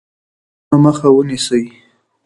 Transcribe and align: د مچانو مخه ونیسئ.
د 0.03 0.03
مچانو 0.69 0.75
مخه 0.83 1.07
ونیسئ. 1.11 1.63